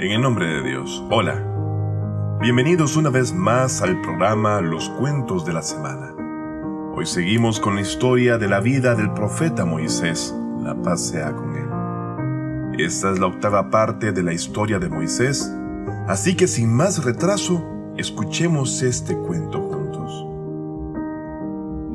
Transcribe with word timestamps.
En 0.00 0.12
el 0.12 0.22
nombre 0.22 0.46
de 0.46 0.62
Dios, 0.62 1.02
hola. 1.10 2.38
Bienvenidos 2.40 2.96
una 2.96 3.10
vez 3.10 3.32
más 3.32 3.82
al 3.82 4.00
programa 4.00 4.60
Los 4.60 4.88
Cuentos 4.90 5.44
de 5.44 5.52
la 5.52 5.62
Semana. 5.62 6.14
Hoy 6.94 7.04
seguimos 7.04 7.58
con 7.58 7.74
la 7.74 7.80
historia 7.80 8.38
de 8.38 8.46
la 8.46 8.60
vida 8.60 8.94
del 8.94 9.12
profeta 9.12 9.64
Moisés. 9.64 10.32
La 10.62 10.80
paz 10.80 11.08
sea 11.08 11.32
con 11.32 11.56
él. 11.56 12.80
Esta 12.80 13.10
es 13.10 13.18
la 13.18 13.26
octava 13.26 13.70
parte 13.70 14.12
de 14.12 14.22
la 14.22 14.32
historia 14.32 14.78
de 14.78 14.88
Moisés, 14.88 15.52
así 16.06 16.36
que 16.36 16.46
sin 16.46 16.72
más 16.72 17.04
retraso, 17.04 17.64
escuchemos 17.96 18.82
este 18.82 19.16
cuento 19.16 19.60
juntos. 19.60 20.26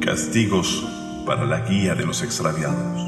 Castigos 0.05 0.85
para 1.25 1.45
la 1.45 1.61
guía 1.61 1.95
de 1.95 2.05
los 2.05 2.21
extraviados. 2.21 3.02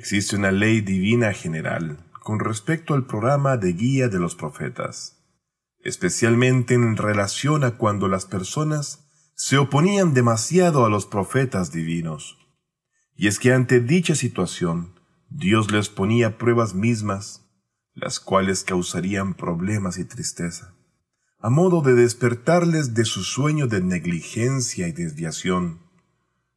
Existe 0.00 0.34
una 0.34 0.50
ley 0.50 0.80
divina 0.80 1.34
general 1.34 1.98
con 2.22 2.40
respecto 2.40 2.94
al 2.94 3.04
programa 3.04 3.58
de 3.58 3.74
guía 3.74 4.08
de 4.08 4.18
los 4.18 4.34
profetas, 4.34 5.22
especialmente 5.84 6.72
en 6.72 6.96
relación 6.96 7.64
a 7.64 7.72
cuando 7.72 8.08
las 8.08 8.24
personas 8.24 9.10
se 9.34 9.58
oponían 9.58 10.14
demasiado 10.14 10.86
a 10.86 10.88
los 10.88 11.04
profetas 11.04 11.70
divinos. 11.70 12.38
Y 13.14 13.26
es 13.26 13.38
que 13.38 13.52
ante 13.52 13.80
dicha 13.80 14.14
situación, 14.14 14.98
Dios 15.28 15.70
les 15.70 15.90
ponía 15.90 16.38
pruebas 16.38 16.72
mismas, 16.72 17.46
las 17.92 18.20
cuales 18.20 18.64
causarían 18.64 19.34
problemas 19.34 19.98
y 19.98 20.06
tristeza, 20.06 20.74
a 21.40 21.50
modo 21.50 21.82
de 21.82 21.92
despertarles 21.92 22.94
de 22.94 23.04
su 23.04 23.22
sueño 23.22 23.66
de 23.66 23.82
negligencia 23.82 24.88
y 24.88 24.92
desviación, 24.92 25.80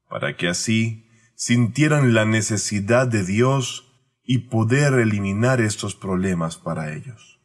para 0.07 0.37
que 0.37 0.47
así 0.47 1.02
sintieran 1.35 2.13
la 2.13 2.25
necesidad 2.25 3.07
de 3.07 3.23
Dios 3.23 3.91
y 4.23 4.49
poder 4.49 4.93
eliminar 4.93 5.61
estos 5.61 5.95
problemas 5.95 6.57
para 6.57 6.93
ellos. 6.93 7.39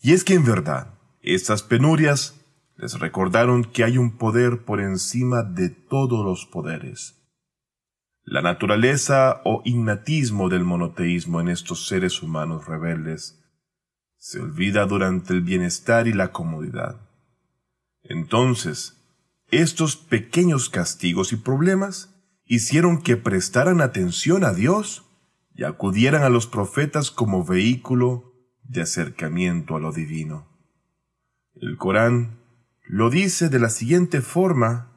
Y 0.00 0.12
es 0.12 0.24
que 0.24 0.34
en 0.34 0.44
verdad, 0.44 0.98
estas 1.20 1.62
penurias 1.62 2.40
les 2.76 2.98
recordaron 3.00 3.64
que 3.64 3.84
hay 3.84 3.98
un 3.98 4.16
poder 4.16 4.64
por 4.64 4.80
encima 4.80 5.42
de 5.42 5.70
todos 5.70 6.24
los 6.24 6.46
poderes. 6.46 7.14
La 8.22 8.42
naturaleza 8.42 9.40
o 9.44 9.62
innatismo 9.64 10.48
del 10.48 10.64
monoteísmo 10.64 11.40
en 11.40 11.48
estos 11.48 11.86
seres 11.86 12.22
humanos 12.22 12.66
rebeldes 12.66 13.42
se 14.18 14.40
olvida 14.40 14.86
durante 14.86 15.32
el 15.32 15.42
bienestar 15.42 16.08
y 16.08 16.12
la 16.12 16.32
comodidad. 16.32 17.08
Entonces, 18.02 18.96
estos 19.50 19.96
pequeños 19.96 20.68
castigos 20.68 21.32
y 21.32 21.36
problemas 21.36 22.15
hicieron 22.46 23.02
que 23.02 23.16
prestaran 23.16 23.80
atención 23.80 24.44
a 24.44 24.52
Dios 24.52 25.04
y 25.54 25.64
acudieran 25.64 26.22
a 26.22 26.28
los 26.28 26.46
profetas 26.46 27.10
como 27.10 27.44
vehículo 27.44 28.32
de 28.62 28.82
acercamiento 28.82 29.76
a 29.76 29.80
lo 29.80 29.92
divino. 29.92 30.46
El 31.54 31.76
Corán 31.76 32.38
lo 32.84 33.10
dice 33.10 33.48
de 33.48 33.58
la 33.58 33.68
siguiente 33.68 34.20
forma 34.20 34.92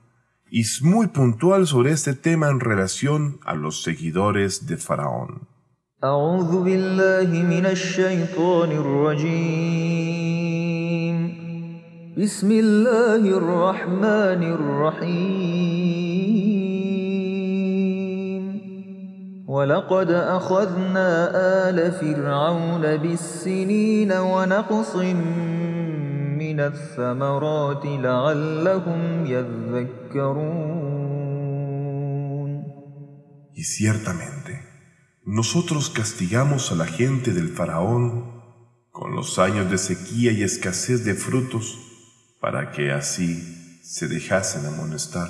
y 0.51 0.61
es 0.61 0.81
muy 0.81 1.07
puntual 1.07 1.67
sobre 1.67 1.91
este 1.91 2.13
tema 2.13 2.49
en 2.49 2.59
relación 2.59 3.39
a 3.45 3.55
los 3.55 3.83
seguidores 3.83 4.67
de 4.67 4.77
Faraón. 4.77 5.47
ولقد 19.48 20.10
أخذنا 20.10 21.30
آل 21.68 21.92
فرعون 21.92 22.96
بالسنين 22.96 24.12
ونقص 24.12 24.96
من 26.38 26.60
الثمرات 26.60 27.86
لعلهم 27.86 29.26
يذكرون 29.26 30.84
Y 33.56 33.62
ciertamente, 33.62 34.60
nosotros 35.24 35.88
castigamos 35.88 36.72
a 36.72 36.74
la 36.74 36.86
gente 36.86 37.32
del 37.32 37.48
faraón 37.48 38.42
con 38.90 39.14
los 39.14 39.38
años 39.38 39.70
de 39.70 39.78
sequía 39.78 40.32
y 40.32 40.42
escasez 40.42 41.04
de 41.04 41.14
frutos 41.14 41.78
para 42.40 42.72
que 42.72 42.90
así 42.90 43.80
se 43.82 44.08
dejasen 44.08 44.66
amonestar. 44.66 45.28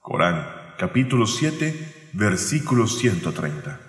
Corán, 0.00 0.46
capítulo 0.78 1.26
7, 1.26 1.99
versículo 2.13 2.87
130. 2.87 3.79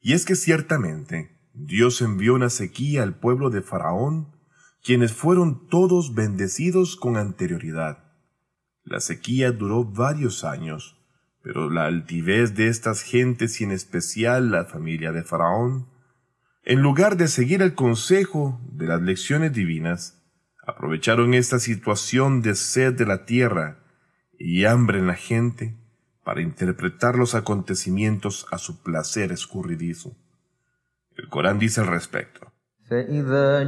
Y 0.00 0.12
es 0.12 0.24
que 0.24 0.34
ciertamente 0.34 1.38
Dios 1.52 2.00
envió 2.02 2.34
una 2.34 2.50
sequía 2.50 3.02
al 3.02 3.18
pueblo 3.18 3.50
de 3.50 3.62
Faraón, 3.62 4.36
quienes 4.82 5.12
fueron 5.12 5.68
todos 5.68 6.14
bendecidos 6.14 6.96
con 6.96 7.16
anterioridad. 7.16 8.12
La 8.84 9.00
sequía 9.00 9.52
duró 9.52 9.84
varios 9.84 10.44
años, 10.44 10.96
pero 11.42 11.70
la 11.70 11.86
altivez 11.86 12.54
de 12.54 12.68
estas 12.68 13.02
gentes 13.02 13.60
y 13.60 13.64
en 13.64 13.72
especial 13.72 14.50
la 14.50 14.64
familia 14.64 15.12
de 15.12 15.22
Faraón, 15.22 15.88
en 16.64 16.80
lugar 16.82 17.16
de 17.16 17.28
seguir 17.28 17.62
el 17.62 17.74
consejo 17.74 18.60
de 18.72 18.86
las 18.86 19.00
lecciones 19.00 19.52
divinas, 19.52 20.22
aprovecharon 20.66 21.34
esta 21.34 21.58
situación 21.58 22.42
de 22.42 22.54
sed 22.54 22.94
de 22.94 23.06
la 23.06 23.24
tierra 23.24 23.84
y 24.38 24.64
hambre 24.64 24.98
en 24.98 25.06
la 25.06 25.14
gente 25.14 25.76
para 26.27 26.41
interpretar 26.41 27.15
los 27.15 27.35
acontecimientos 27.35 28.45
a 28.51 28.57
su 28.57 28.81
placer 28.81 29.31
escurridizo. 29.31 30.15
El 31.15 31.29
Corán 31.29 31.59
dice 31.59 31.81
al 31.81 31.87
respecto. 31.87 32.53
فإذا 32.89 33.63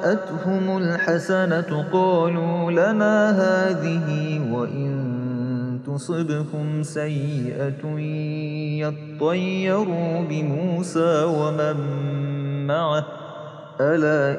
جاءتهم 0.00 0.78
الحسنة 0.78 1.88
قالوا 1.92 2.70
لنا 2.70 3.30
هذه 3.30 4.40
وإن 4.52 5.80
تصبهم 5.86 6.82
سيئة 6.82 7.98
يطيروا 8.80 10.22
بموسى 10.22 11.24
ومن 11.24 11.76
معه 12.66 13.06
ألا 13.80 14.38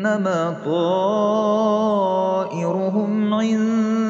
إنما 0.00 0.56
طائرهم 0.64 2.14
عند 3.34 4.06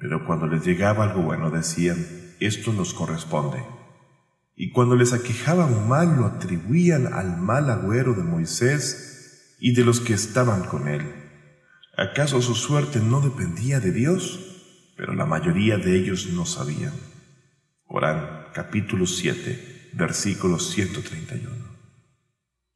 pero 0.00 0.26
cuando 0.26 0.46
les 0.46 0.64
llegaba 0.64 1.04
algo 1.04 1.22
bueno 1.22 1.50
decían, 1.50 1.96
esto 2.38 2.72
nos 2.72 2.94
corresponde. 2.94 3.64
Y 4.54 4.70
cuando 4.70 4.94
les 4.94 5.12
aquejaba 5.12 5.66
un 5.66 5.88
mal 5.88 6.16
lo 6.16 6.26
atribuían 6.26 7.12
al 7.12 7.36
mal 7.36 7.68
agüero 7.68 8.14
de 8.14 8.22
Moisés 8.22 9.56
y 9.58 9.74
de 9.74 9.84
los 9.84 10.00
que 10.00 10.14
estaban 10.14 10.62
con 10.64 10.86
él. 10.86 11.02
¿Acaso 11.96 12.40
su 12.40 12.54
suerte 12.54 13.00
no 13.00 13.20
dependía 13.20 13.80
de 13.80 13.90
Dios? 13.90 14.49
Pero 14.95 15.13
la 15.13 15.25
mayoría 15.25 15.77
de 15.77 15.97
ellos 15.97 16.27
no 16.33 16.45
sabían. 16.45 16.93
Corán 17.85 18.47
capítulo 18.53 19.05
7 19.05 19.71
versículo 19.93 20.59
131. 20.59 21.49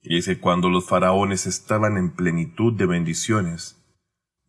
Y 0.02 0.18
es 0.18 0.26
que 0.26 0.40
cuando 0.40 0.70
los 0.70 0.86
faraones 0.86 1.48
estaban 1.48 1.98
en 1.98 2.12
plenitud 2.12 2.74
de 2.74 2.86
bendiciones, 2.86 3.78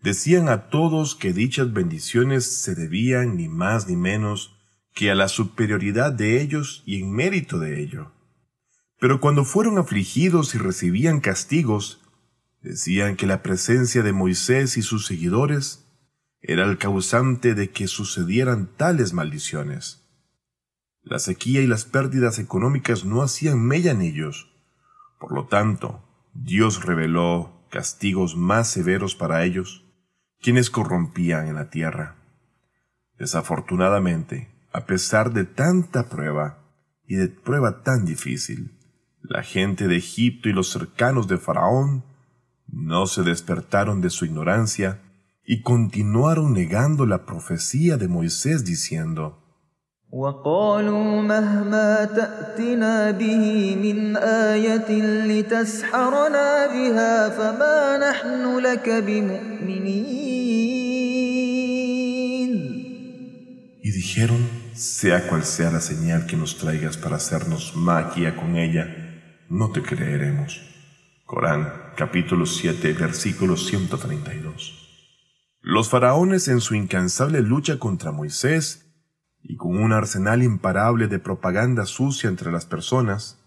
decían 0.02 0.48
a 0.48 0.68
todos 0.68 1.14
que 1.14 1.32
dichas 1.32 1.72
bendiciones 1.72 2.44
se 2.44 2.74
debían 2.74 3.36
ni 3.36 3.48
más 3.48 3.88
ni 3.88 3.96
menos 3.96 4.54
que 4.94 5.10
a 5.10 5.14
la 5.14 5.28
superioridad 5.28 6.12
de 6.12 6.40
ellos 6.40 6.82
y 6.86 7.00
en 7.00 7.12
mérito 7.12 7.58
de 7.58 7.82
ello. 7.82 8.12
Pero 8.98 9.20
cuando 9.20 9.44
fueron 9.44 9.78
afligidos 9.78 10.54
y 10.54 10.58
recibían 10.58 11.20
castigos, 11.20 12.02
decían 12.62 13.16
que 13.16 13.26
la 13.26 13.42
presencia 13.42 14.02
de 14.02 14.12
Moisés 14.12 14.76
y 14.76 14.82
sus 14.82 15.06
seguidores 15.06 15.85
era 16.48 16.64
el 16.64 16.78
causante 16.78 17.54
de 17.54 17.70
que 17.70 17.88
sucedieran 17.88 18.68
tales 18.76 19.12
maldiciones. 19.12 20.06
La 21.02 21.18
sequía 21.18 21.60
y 21.60 21.66
las 21.66 21.84
pérdidas 21.84 22.38
económicas 22.38 23.04
no 23.04 23.22
hacían 23.22 23.60
mella 23.60 23.90
en 23.90 24.00
ellos. 24.00 24.52
Por 25.18 25.32
lo 25.32 25.46
tanto, 25.46 26.04
Dios 26.34 26.84
reveló 26.84 27.66
castigos 27.68 28.36
más 28.36 28.68
severos 28.68 29.16
para 29.16 29.44
ellos, 29.44 29.84
quienes 30.40 30.70
corrompían 30.70 31.48
en 31.48 31.56
la 31.56 31.68
tierra. 31.68 32.14
Desafortunadamente, 33.18 34.48
a 34.72 34.86
pesar 34.86 35.32
de 35.32 35.44
tanta 35.44 36.08
prueba 36.08 36.58
y 37.08 37.16
de 37.16 37.26
prueba 37.26 37.82
tan 37.82 38.04
difícil, 38.04 38.78
la 39.22 39.42
gente 39.42 39.88
de 39.88 39.96
Egipto 39.96 40.48
y 40.48 40.52
los 40.52 40.70
cercanos 40.70 41.26
de 41.26 41.38
Faraón 41.38 42.04
no 42.68 43.06
se 43.06 43.24
despertaron 43.24 44.00
de 44.00 44.10
su 44.10 44.26
ignorancia 44.26 45.00
y 45.45 45.61
continuaron 45.61 46.53
negando 46.53 47.05
la 47.05 47.25
profecía 47.25 47.97
de 47.97 48.07
Moisés 48.07 48.63
diciendo, 48.63 49.41
وقالوا 50.11 51.21
مهما 51.21 52.05
تأتنا 52.05 53.11
به 53.11 53.75
من 53.75 54.17
آية 54.17 54.91
لتسحرنا 55.25 56.67
بها 56.67 57.29
فما 57.29 57.97
نحن 57.97 58.59
لك 58.59 58.89
بمؤمنين 58.89 60.51
Y 63.83 63.91
dijeron, 63.91 64.37
sea 64.75 65.27
cual 65.27 65.43
sea 65.43 65.71
la 65.71 65.81
señal 65.81 66.27
que 66.27 66.37
nos 66.37 66.57
traigas 66.57 66.97
para 66.97 67.15
hacernos 67.15 67.75
magia 67.75 68.35
con 68.35 68.57
ella, 68.57 68.85
no 69.49 69.71
te 69.71 69.81
creeremos. 69.81 70.61
Corán, 71.25 71.73
capítulo 71.95 72.45
7, 72.45 72.93
versículo 72.93 73.57
132. 73.57 74.84
Los 75.68 75.90
faraones 75.90 76.46
en 76.46 76.60
su 76.60 76.76
incansable 76.76 77.40
lucha 77.42 77.80
contra 77.80 78.12
Moisés 78.12 78.86
y 79.42 79.56
con 79.56 79.76
un 79.76 79.92
arsenal 79.92 80.44
imparable 80.44 81.08
de 81.08 81.18
propaganda 81.18 81.86
sucia 81.86 82.30
entre 82.30 82.52
las 82.52 82.66
personas, 82.66 83.44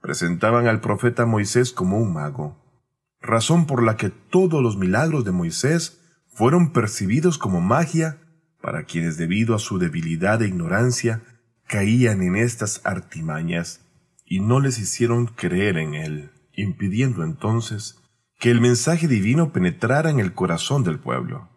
presentaban 0.00 0.68
al 0.68 0.80
profeta 0.80 1.26
Moisés 1.26 1.72
como 1.72 1.98
un 1.98 2.12
mago, 2.12 2.56
razón 3.20 3.66
por 3.66 3.82
la 3.82 3.96
que 3.96 4.08
todos 4.08 4.62
los 4.62 4.76
milagros 4.76 5.24
de 5.24 5.32
Moisés 5.32 6.00
fueron 6.28 6.72
percibidos 6.72 7.38
como 7.38 7.60
magia 7.60 8.18
para 8.62 8.84
quienes 8.84 9.16
debido 9.16 9.56
a 9.56 9.58
su 9.58 9.80
debilidad 9.80 10.40
e 10.42 10.46
ignorancia 10.46 11.24
caían 11.66 12.22
en 12.22 12.36
estas 12.36 12.82
artimañas 12.84 13.80
y 14.24 14.38
no 14.38 14.60
les 14.60 14.78
hicieron 14.78 15.26
creer 15.26 15.76
en 15.76 15.94
él, 15.94 16.30
impidiendo 16.52 17.24
entonces 17.24 17.97
que 18.38 18.52
el 18.52 18.60
mensaje 18.60 19.08
divino 19.08 19.52
penetrara 19.52 20.10
en 20.10 20.20
el 20.20 20.32
corazón 20.32 20.84
del 20.84 21.00
pueblo. 21.00 21.48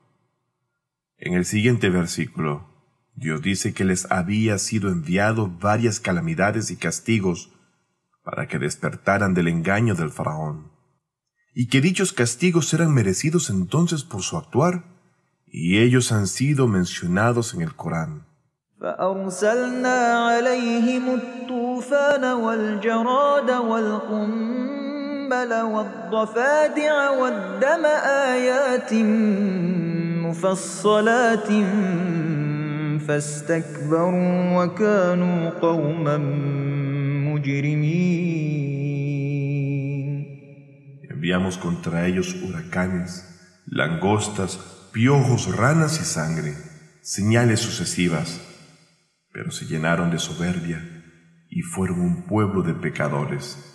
En 1.18 1.36
el 1.36 1.46
siguiente 1.46 1.92
versículo, 1.92 2.68
Dios 3.14 3.44
dice 3.44 3.74
que 3.74 3.86
les 3.86 4.12
había 4.12 4.58
sido 4.58 4.90
enviado 4.90 5.48
varias 5.48 6.00
calamidades 6.00 6.72
y 6.72 6.78
castigos 6.78 7.52
para 8.24 8.48
que 8.48 8.58
despertaran 8.58 9.36
del 9.36 9.48
engaño 9.48 9.94
del 9.94 10.10
faraón, 10.10 10.72
y 11.54 11.68
que 11.68 11.82
dichos 11.82 12.14
castigos 12.14 12.74
eran 12.74 12.94
merecidos 12.94 13.52
entonces 13.52 14.04
por 14.04 14.24
su 14.24 14.38
actuar, 14.38 14.84
y 15.46 15.80
ellos 15.80 16.12
han 16.12 16.26
sido 16.26 16.68
mencionados 16.68 17.54
en 17.54 17.62
el 17.62 17.76
Corán. 17.76 18.26
Enviamos 41.10 41.58
contra 41.58 42.08
ellos 42.08 42.36
huracanes, 42.44 43.64
langostas, 43.66 44.60
piojos, 44.92 45.56
ranas 45.56 46.02
y 46.02 46.04
sangre, 46.04 46.56
señales 47.02 47.62
sucesivas, 47.62 48.42
pero 49.32 49.52
se 49.52 49.66
llenaron 49.66 50.12
de 50.12 50.20
soberbia 50.20 50.86
y 51.50 51.62
fueron 51.62 52.02
un 52.02 52.24
pueblo 52.24 52.64
de 52.64 52.74
pecadores. 52.74 53.71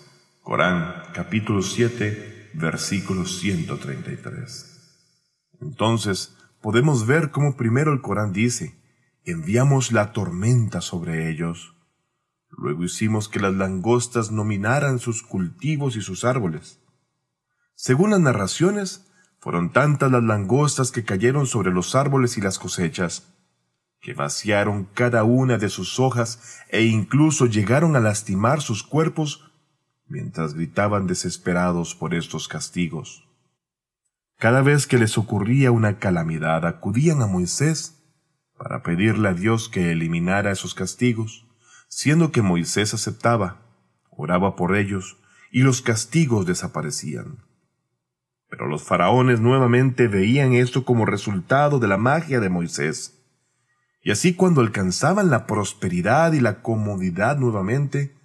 Corán 0.46 1.02
capítulo 1.12 1.60
7 1.60 2.52
versículo 2.54 3.26
133. 3.26 5.10
Entonces 5.60 6.36
podemos 6.62 7.04
ver 7.04 7.32
cómo 7.32 7.56
primero 7.56 7.92
el 7.92 8.00
Corán 8.00 8.32
dice, 8.32 8.80
enviamos 9.24 9.90
la 9.90 10.12
tormenta 10.12 10.82
sobre 10.82 11.28
ellos. 11.30 11.74
Luego 12.48 12.84
hicimos 12.84 13.28
que 13.28 13.40
las 13.40 13.54
langostas 13.54 14.30
nominaran 14.30 15.00
sus 15.00 15.24
cultivos 15.24 15.96
y 15.96 16.00
sus 16.00 16.24
árboles. 16.24 16.78
Según 17.74 18.10
las 18.10 18.20
narraciones, 18.20 19.10
fueron 19.40 19.72
tantas 19.72 20.12
las 20.12 20.22
langostas 20.22 20.92
que 20.92 21.02
cayeron 21.02 21.48
sobre 21.48 21.72
los 21.72 21.96
árboles 21.96 22.38
y 22.38 22.40
las 22.40 22.60
cosechas, 22.60 23.34
que 24.00 24.14
vaciaron 24.14 24.84
cada 24.94 25.24
una 25.24 25.58
de 25.58 25.70
sus 25.70 25.98
hojas 25.98 26.60
e 26.68 26.84
incluso 26.84 27.46
llegaron 27.46 27.96
a 27.96 28.00
lastimar 28.00 28.60
sus 28.60 28.84
cuerpos 28.84 29.42
mientras 30.08 30.54
gritaban 30.54 31.06
desesperados 31.06 31.94
por 31.94 32.14
estos 32.14 32.48
castigos. 32.48 33.28
Cada 34.38 34.62
vez 34.62 34.86
que 34.86 34.98
les 34.98 35.16
ocurría 35.16 35.72
una 35.72 35.98
calamidad 35.98 36.66
acudían 36.66 37.22
a 37.22 37.26
Moisés 37.26 38.02
para 38.58 38.82
pedirle 38.82 39.28
a 39.28 39.34
Dios 39.34 39.68
que 39.68 39.92
eliminara 39.92 40.50
esos 40.50 40.74
castigos, 40.74 41.46
siendo 41.88 42.32
que 42.32 42.42
Moisés 42.42 42.94
aceptaba, 42.94 43.62
oraba 44.10 44.56
por 44.56 44.76
ellos, 44.76 45.18
y 45.50 45.60
los 45.60 45.82
castigos 45.82 46.46
desaparecían. 46.46 47.44
Pero 48.48 48.66
los 48.66 48.82
faraones 48.82 49.40
nuevamente 49.40 50.08
veían 50.08 50.52
esto 50.52 50.84
como 50.84 51.06
resultado 51.06 51.78
de 51.78 51.88
la 51.88 51.96
magia 51.96 52.40
de 52.40 52.48
Moisés. 52.48 53.22
Y 54.02 54.10
así 54.10 54.34
cuando 54.34 54.60
alcanzaban 54.60 55.30
la 55.30 55.46
prosperidad 55.46 56.32
y 56.32 56.40
la 56.40 56.62
comodidad 56.62 57.38
nuevamente, 57.38 58.15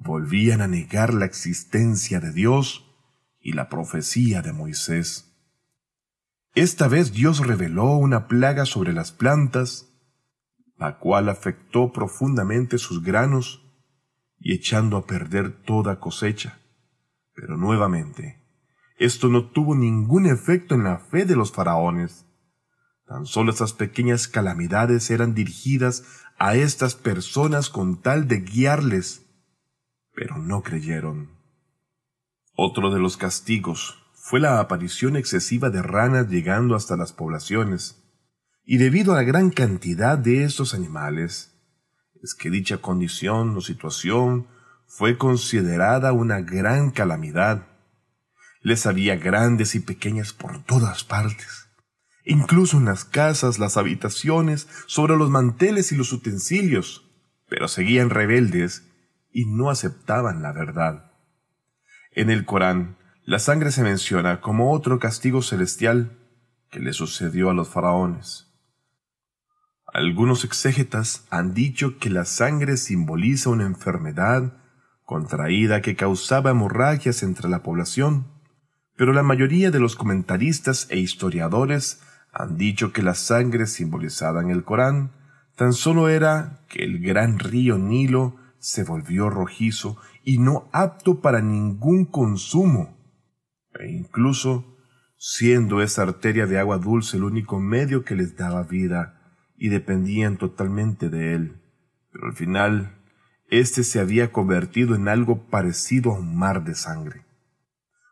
volvían 0.00 0.62
a 0.62 0.66
negar 0.66 1.12
la 1.12 1.26
existencia 1.26 2.20
de 2.20 2.32
Dios 2.32 2.86
y 3.38 3.52
la 3.52 3.68
profecía 3.68 4.42
de 4.42 4.52
Moisés. 4.52 5.36
Esta 6.54 6.88
vez 6.88 7.12
Dios 7.12 7.46
reveló 7.46 7.92
una 7.96 8.26
plaga 8.26 8.64
sobre 8.64 8.92
las 8.92 9.12
plantas, 9.12 9.88
la 10.76 10.98
cual 10.98 11.28
afectó 11.28 11.92
profundamente 11.92 12.78
sus 12.78 13.02
granos 13.02 13.62
y 14.38 14.54
echando 14.54 14.96
a 14.96 15.06
perder 15.06 15.62
toda 15.64 16.00
cosecha. 16.00 16.58
Pero 17.34 17.58
nuevamente, 17.58 18.42
esto 18.98 19.28
no 19.28 19.50
tuvo 19.50 19.74
ningún 19.74 20.26
efecto 20.26 20.74
en 20.74 20.84
la 20.84 20.98
fe 20.98 21.26
de 21.26 21.36
los 21.36 21.52
faraones. 21.52 22.26
Tan 23.06 23.26
solo 23.26 23.52
esas 23.52 23.74
pequeñas 23.74 24.28
calamidades 24.28 25.10
eran 25.10 25.34
dirigidas 25.34 26.04
a 26.38 26.54
estas 26.54 26.94
personas 26.94 27.68
con 27.68 28.00
tal 28.00 28.28
de 28.28 28.40
guiarles, 28.40 29.19
pero 30.20 30.36
no 30.36 30.62
creyeron. 30.62 31.30
Otro 32.54 32.92
de 32.92 33.00
los 33.00 33.16
castigos 33.16 33.96
fue 34.12 34.38
la 34.38 34.60
aparición 34.60 35.16
excesiva 35.16 35.70
de 35.70 35.80
ranas 35.80 36.28
llegando 36.28 36.74
hasta 36.74 36.94
las 36.94 37.14
poblaciones, 37.14 38.04
y 38.62 38.76
debido 38.76 39.14
a 39.14 39.16
la 39.16 39.22
gran 39.22 39.48
cantidad 39.48 40.18
de 40.18 40.44
estos 40.44 40.74
animales, 40.74 41.54
es 42.22 42.34
que 42.34 42.50
dicha 42.50 42.82
condición 42.82 43.56
o 43.56 43.62
situación 43.62 44.46
fue 44.86 45.16
considerada 45.16 46.12
una 46.12 46.42
gran 46.42 46.90
calamidad. 46.90 47.66
Les 48.60 48.84
había 48.84 49.16
grandes 49.16 49.74
y 49.74 49.80
pequeñas 49.80 50.34
por 50.34 50.62
todas 50.64 51.02
partes, 51.02 51.70
incluso 52.26 52.76
en 52.76 52.84
las 52.84 53.06
casas, 53.06 53.58
las 53.58 53.78
habitaciones, 53.78 54.68
sobre 54.84 55.16
los 55.16 55.30
manteles 55.30 55.92
y 55.92 55.96
los 55.96 56.12
utensilios, 56.12 57.10
pero 57.48 57.68
seguían 57.68 58.10
rebeldes 58.10 58.89
y 59.32 59.46
no 59.46 59.70
aceptaban 59.70 60.42
la 60.42 60.52
verdad. 60.52 61.12
En 62.12 62.30
el 62.30 62.44
Corán 62.44 62.96
la 63.24 63.38
sangre 63.38 63.70
se 63.70 63.82
menciona 63.82 64.40
como 64.40 64.72
otro 64.72 64.98
castigo 64.98 65.42
celestial 65.42 66.18
que 66.70 66.80
le 66.80 66.92
sucedió 66.92 67.50
a 67.50 67.54
los 67.54 67.68
faraones. 67.68 68.50
Algunos 69.92 70.44
exégetas 70.44 71.26
han 71.30 71.52
dicho 71.52 71.98
que 71.98 72.10
la 72.10 72.24
sangre 72.24 72.76
simboliza 72.76 73.50
una 73.50 73.66
enfermedad 73.66 74.54
contraída 75.04 75.82
que 75.82 75.96
causaba 75.96 76.50
hemorragias 76.50 77.22
entre 77.22 77.48
la 77.48 77.62
población, 77.62 78.26
pero 78.96 79.12
la 79.12 79.22
mayoría 79.22 79.70
de 79.70 79.80
los 79.80 79.96
comentaristas 79.96 80.86
e 80.90 80.98
historiadores 80.98 82.00
han 82.32 82.56
dicho 82.56 82.92
que 82.92 83.02
la 83.02 83.14
sangre 83.14 83.66
simbolizada 83.66 84.40
en 84.40 84.50
el 84.50 84.62
Corán 84.62 85.10
tan 85.56 85.72
solo 85.72 86.08
era 86.08 86.60
que 86.68 86.84
el 86.84 87.00
gran 87.00 87.38
río 87.38 87.76
Nilo 87.76 88.36
se 88.60 88.84
volvió 88.84 89.30
rojizo 89.30 89.96
y 90.22 90.38
no 90.38 90.68
apto 90.72 91.20
para 91.20 91.40
ningún 91.40 92.04
consumo 92.04 92.96
e 93.78 93.90
incluso 93.90 94.76
siendo 95.16 95.82
esa 95.82 96.02
arteria 96.02 96.46
de 96.46 96.58
agua 96.58 96.78
dulce 96.78 97.16
el 97.16 97.24
único 97.24 97.58
medio 97.58 98.04
que 98.04 98.14
les 98.14 98.36
daba 98.36 98.62
vida 98.62 99.20
y 99.56 99.68
dependían 99.68 100.36
totalmente 100.36 101.08
de 101.08 101.34
él. 101.34 101.62
Pero 102.12 102.26
al 102.26 102.34
final, 102.34 102.96
éste 103.48 103.82
se 103.84 104.00
había 104.00 104.32
convertido 104.32 104.94
en 104.94 105.08
algo 105.08 105.46
parecido 105.48 106.12
a 106.12 106.18
un 106.18 106.36
mar 106.36 106.64
de 106.64 106.74
sangre. 106.74 107.24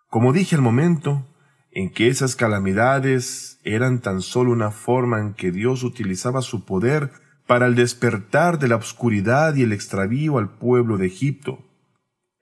Como 0.09 0.33
dije 0.33 0.57
al 0.57 0.63
momento 0.63 1.27
en 1.71 1.91
que 1.91 2.09
esas 2.09 2.37
calamidades 2.37 3.61
eran 3.65 4.01
tan 4.01 4.23
solo 4.23 4.53
una 4.53 4.71
forma 4.71 5.21
en 5.21 5.35
que 5.35 5.51
Dios 5.51 5.85
utilizaba 5.85 6.43
su 6.43 6.65
poder 6.65 7.11
para 7.49 7.65
el 7.65 7.75
despertar 7.75 8.59
de 8.59 8.69
la 8.69 8.77
oscuridad 8.77 9.55
y 9.55 9.63
el 9.63 9.73
extravío 9.73 10.37
al 10.37 10.59
pueblo 10.59 10.99
de 10.99 11.07
Egipto, 11.07 11.65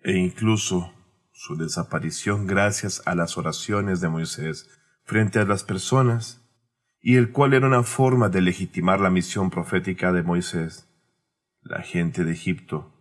e 0.00 0.14
incluso 0.16 0.92
su 1.30 1.56
desaparición 1.56 2.48
gracias 2.48 3.02
a 3.06 3.14
las 3.14 3.38
oraciones 3.38 4.00
de 4.00 4.08
Moisés 4.08 4.68
frente 5.04 5.38
a 5.38 5.44
las 5.44 5.62
personas, 5.62 6.42
y 7.00 7.14
el 7.14 7.30
cual 7.30 7.54
era 7.54 7.68
una 7.68 7.84
forma 7.84 8.30
de 8.30 8.40
legitimar 8.40 8.98
la 8.98 9.10
misión 9.10 9.48
profética 9.48 10.12
de 10.12 10.24
Moisés, 10.24 10.88
La 11.60 11.82
gente 11.82 12.24
de 12.24 12.32
Egipto, 12.32 12.92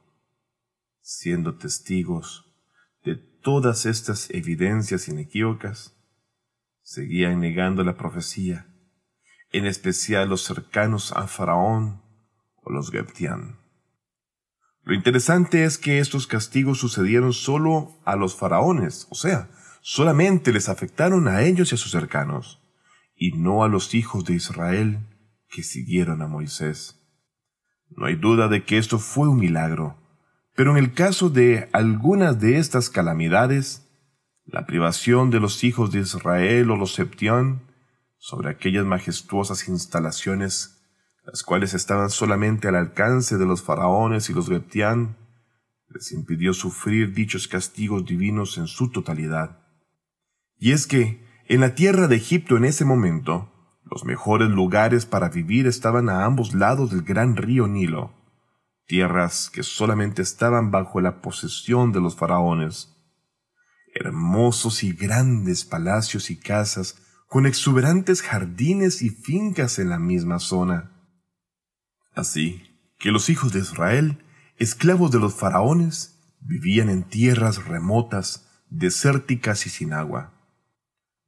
siendo 1.01 1.57
testigos 1.57 2.55
de 3.03 3.15
todas 3.15 3.87
estas 3.87 4.29
evidencias 4.29 5.07
inequívocas, 5.07 5.97
seguían 6.83 7.39
negando 7.39 7.83
la 7.83 7.97
profecía, 7.97 8.67
en 9.57 9.65
especial 9.65 10.29
los 10.29 10.43
cercanos 10.43 11.13
a 11.13 11.27
Faraón 11.27 12.01
o 12.61 12.71
los 12.71 12.91
Geptián. 12.91 13.57
Lo 14.83 14.93
interesante 14.93 15.63
es 15.63 15.77
que 15.77 15.99
estos 15.99 16.27
castigos 16.27 16.79
sucedieron 16.79 17.33
solo 17.33 17.97
a 18.05 18.15
los 18.15 18.35
faraones, 18.35 19.07
o 19.09 19.15
sea, 19.15 19.49
solamente 19.81 20.51
les 20.51 20.69
afectaron 20.69 21.27
a 21.27 21.41
ellos 21.41 21.71
y 21.71 21.75
a 21.75 21.77
sus 21.77 21.91
cercanos, 21.91 22.61
y 23.15 23.31
no 23.31 23.63
a 23.63 23.69
los 23.69 23.95
hijos 23.95 24.25
de 24.25 24.35
Israel 24.35 24.99
que 25.49 25.63
siguieron 25.63 26.21
a 26.21 26.27
Moisés. 26.27 27.01
No 27.89 28.07
hay 28.07 28.15
duda 28.15 28.47
de 28.47 28.65
que 28.65 28.77
esto 28.77 28.99
fue 28.99 29.29
un 29.29 29.39
milagro, 29.39 29.97
pero 30.53 30.71
en 30.71 30.77
el 30.77 30.93
caso 30.93 31.29
de 31.29 31.69
algunas 31.71 32.39
de 32.39 32.57
estas 32.57 32.89
calamidades, 32.89 33.87
la 34.45 34.65
privación 34.65 35.31
de 35.31 35.39
los 35.39 35.63
hijos 35.63 35.91
de 35.91 35.99
Israel 36.01 36.71
o 36.71 36.75
los 36.75 36.93
Septión 36.93 37.61
sobre 38.17 38.49
aquellas 38.49 38.85
majestuosas 38.85 39.67
instalaciones 39.67 40.75
las 41.25 41.43
cuales 41.43 41.73
estaban 41.73 42.09
solamente 42.09 42.67
al 42.67 42.75
alcance 42.75 43.37
de 43.37 43.45
los 43.45 43.63
faraones 43.63 44.29
y 44.29 44.33
los 44.33 44.47
reptián, 44.47 45.17
les 45.89 46.11
impidió 46.11 46.53
sufrir 46.53 47.13
dichos 47.13 47.47
castigos 47.47 48.05
divinos 48.05 48.57
en 48.57 48.67
su 48.67 48.91
totalidad. 48.91 49.59
Y 50.57 50.71
es 50.71 50.87
que, 50.87 51.25
en 51.47 51.61
la 51.61 51.73
tierra 51.73 52.07
de 52.07 52.15
Egipto 52.15 52.57
en 52.57 52.65
ese 52.65 52.85
momento, 52.85 53.51
los 53.83 54.03
mejores 54.05 54.49
lugares 54.49 55.05
para 55.05 55.29
vivir 55.29 55.67
estaban 55.67 56.09
a 56.09 56.25
ambos 56.25 56.53
lados 56.53 56.91
del 56.91 57.01
gran 57.01 57.35
río 57.35 57.67
Nilo, 57.67 58.13
tierras 58.85 59.49
que 59.49 59.63
solamente 59.63 60.21
estaban 60.21 60.69
bajo 60.69 61.01
la 61.01 61.21
posesión 61.21 61.91
de 61.91 62.01
los 62.01 62.15
faraones. 62.15 62.91
Hermosos 63.95 64.83
y 64.83 64.91
grandes 64.91 65.65
palacios 65.65 66.29
y 66.29 66.39
casas 66.39 67.01
con 67.27 67.45
exuberantes 67.45 68.21
jardines 68.21 69.01
y 69.01 69.09
fincas 69.09 69.79
en 69.79 69.89
la 69.89 69.99
misma 69.99 70.39
zona. 70.39 70.91
Así 72.13 72.63
que 72.97 73.11
los 73.11 73.29
hijos 73.29 73.51
de 73.51 73.59
Israel, 73.59 74.23
esclavos 74.57 75.11
de 75.11 75.19
los 75.19 75.35
faraones, 75.35 76.19
vivían 76.39 76.89
en 76.89 77.03
tierras 77.03 77.65
remotas, 77.65 78.63
desérticas 78.69 79.65
y 79.65 79.69
sin 79.69 79.93
agua. 79.93 80.33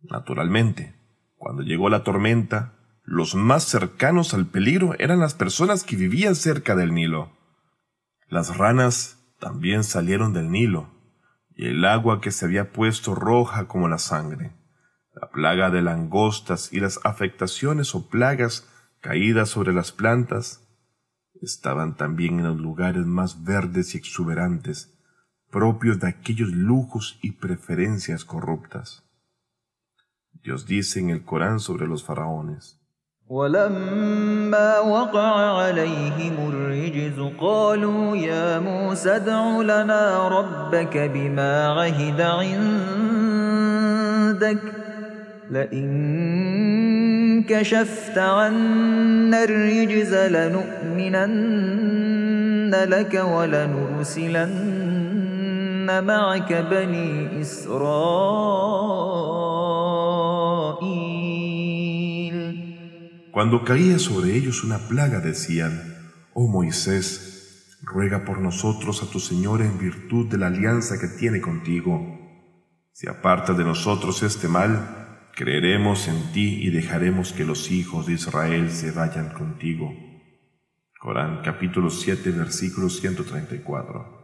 Naturalmente, 0.02 0.96
cuando 1.36 1.64
llegó 1.64 1.90
la 1.90 2.04
tormenta, 2.04 2.74
los 3.04 3.36
más 3.36 3.64
cercanos 3.64 4.34
al 4.34 4.48
peligro 4.48 4.94
eran 5.00 5.20
las 5.20 5.34
personas 5.34 5.84
que 5.84 5.96
vivían 5.96 6.36
cerca 6.36 6.76
del 6.76 6.94
Nilo. 6.94 7.32
Las 8.28 8.58
ranas 8.58 9.18
también 9.40 9.84
salieron 9.84 10.34
del 10.34 10.52
Nilo, 10.52 10.90
y 11.56 11.68
el 11.68 11.86
agua 11.86 12.22
que 12.22 12.32
se 12.32 12.46
había 12.46 12.72
puesto 12.72 13.16
roja 13.16 13.68
como 13.68 13.88
la 13.88 13.98
sangre, 13.98 14.57
la 15.17 15.31
plaga 15.31 15.71
de 15.71 15.83
langostas 15.83 16.73
y 16.73 16.81
las 16.81 17.01
afectaciones 17.05 17.95
o 17.95 18.09
plagas 18.09 18.69
caídas 19.01 19.51
sobre 19.51 19.73
las 19.73 19.93
plantas 19.93 20.61
estaban 21.43 21.97
también 21.97 22.39
en 22.39 22.47
los 22.47 22.59
lugares 22.59 23.05
más 23.05 23.45
verdes 23.45 23.95
y 23.95 23.99
exuberantes, 23.99 24.99
propios 25.51 26.01
de 26.01 26.09
aquellos 26.09 26.51
lujos 26.51 27.19
y 27.21 27.33
preferencias 27.33 28.25
corruptas. 28.25 29.05
Dios 30.43 30.67
dice 30.67 31.01
en 31.01 31.11
el 31.11 31.25
Corán 31.25 31.61
sobre 31.61 31.87
los 31.87 32.05
faraones. 32.05 32.79
ولما 33.29 34.79
وقع 34.79 35.63
عليهم 35.63 36.49
الرجز 36.49 37.21
قالوا 37.41 38.17
يا 38.17 38.59
موسى 38.59 39.17
ادع 39.17 39.61
لنا 39.61 40.29
ربك 40.29 40.99
بما 40.99 41.67
عهد 41.69 42.21
عندك 42.21 43.43
لئن 45.51 47.45
كشفت 47.49 48.19
عنا 48.19 49.45
الرجز 49.45 50.15
لنؤمنن 50.15 51.53
لك 52.75 53.15
ولنرسلن 53.15 54.59
معك 56.05 56.53
بني 56.53 57.41
إسرائيل 57.41 59.03
Cuando 63.33 63.65
caía 63.65 63.99
sobre 63.99 64.37
ellos 64.37 64.63
una 64.63 64.79
plaga 64.91 65.19
decían, 65.21 65.73
Oh 66.35 66.49
Moisés, 66.49 67.79
ruega 67.83 68.27
por 68.27 68.39
nosotros 68.39 69.03
a 69.03 69.07
tu 69.11 69.21
Señor 69.21 69.63
en 69.63 69.79
virtud 69.79 70.29
de 70.29 70.37
la 70.37 70.49
alianza 70.49 70.99
que 71.01 71.09
tiene 71.09 71.41
contigo. 71.41 71.95
Si 72.93 73.09
aparta 73.09 73.55
de 73.55 73.65
nosotros 73.65 74.23
este 74.23 74.49
mal, 74.49 74.73
creeremos 75.37 76.09
en 76.09 76.33
ti 76.33 76.63
y 76.63 76.71
dejaremos 76.71 77.33
que 77.33 77.45
los 77.45 77.71
hijos 77.71 78.07
de 78.07 78.15
Israel 78.15 78.71
se 78.71 78.91
vayan 78.91 79.31
contigo. 79.31 79.95
Corán 80.99 81.43
capítulo 81.43 81.91
7 81.91 82.31
versículo 82.31 82.89
134. 82.89 84.23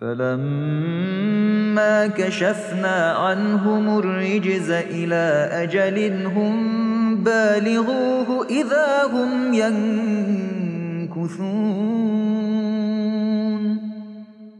فلما 0.00 2.06
كشفنا 2.06 3.12
عنهم 3.12 3.98
الرجز 3.98 4.70
إلى 4.70 5.48
أجل 5.52 6.26
هم 6.26 7.24
بالغوه 7.24 8.46
إذا 8.46 9.04
هم 9.04 9.54
ينكثون 9.54 10.74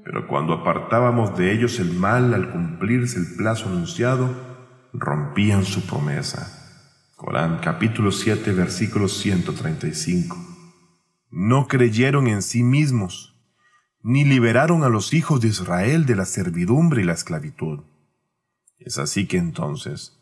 Pero 0.05 0.29
cuando 0.29 0.55
apartábamos 0.55 1.37
de 1.37 1.53
ellos 1.53 1.81
el 1.81 1.93
mal 1.93 2.35
al 2.35 2.51
cumplirse 2.51 3.19
el 3.19 3.35
plazo 3.37 3.69
anunciado, 3.69 4.31
rompían 4.94 5.66
su 5.66 5.86
promesa. 5.86 6.56
Corán 7.16 7.60
capítulo 7.60 8.12
7 8.12 8.52
versículo 8.54 9.08
135. 9.08 10.38
No 11.32 11.68
creyeron 11.68 12.28
en 12.28 12.42
sí 12.42 12.64
mismos, 12.64 13.36
ni 14.02 14.24
liberaron 14.24 14.84
a 14.84 14.90
los 14.90 15.14
hijos 15.14 15.42
de 15.42 15.50
Israel 15.50 16.06
de 16.06 16.16
la 16.16 16.26
servidumbre 16.26 17.02
y 17.02 17.06
la 17.06 17.14
esclavitud. 17.14 17.82
Es 18.78 18.98
así 18.98 19.28
que 19.28 19.38
entonces 19.38 20.20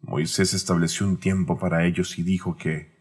Moisés 0.00 0.52
estableció 0.52 1.06
un 1.06 1.16
tiempo 1.16 1.58
para 1.58 1.86
ellos 1.86 2.18
y 2.18 2.24
dijo 2.24 2.56
que, 2.56 2.92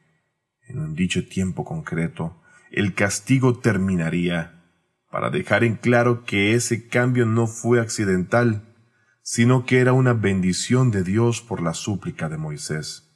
en 0.67 0.79
un 0.79 0.93
dicho 0.93 1.27
tiempo 1.27 1.65
concreto, 1.65 2.41
el 2.71 2.93
castigo 2.93 3.57
terminaría, 3.57 4.63
para 5.09 5.29
dejar 5.29 5.63
en 5.63 5.75
claro 5.75 6.23
que 6.23 6.53
ese 6.53 6.87
cambio 6.87 7.25
no 7.25 7.47
fue 7.47 7.81
accidental, 7.81 8.70
sino 9.21 9.65
que 9.65 9.79
era 9.79 9.93
una 9.93 10.13
bendición 10.13 10.91
de 10.91 11.03
Dios 11.03 11.41
por 11.41 11.61
la 11.61 11.73
súplica 11.73 12.29
de 12.29 12.37
Moisés. 12.37 13.07